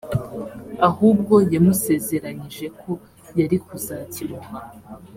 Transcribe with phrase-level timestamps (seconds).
[0.87, 2.91] ahubwo yamusezeranyije ko
[3.39, 4.57] yari kuzakimuha